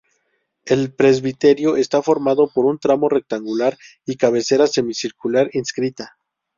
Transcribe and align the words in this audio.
El 0.65 0.91
presbiterio 0.91 1.75
está 1.77 2.01
formado 2.01 2.47
por 2.51 2.65
un 2.65 2.79
tramo 2.79 3.07
rectangular 3.07 3.77
y 4.03 4.15
cabecera 4.15 4.65
semicircular 4.65 5.51
inscrita. 5.53 6.17